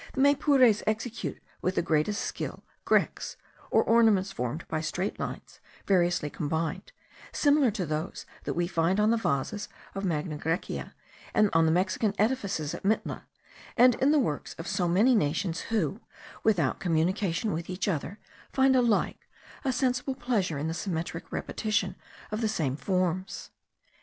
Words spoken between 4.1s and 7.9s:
formed by straight lines variously combined, similar to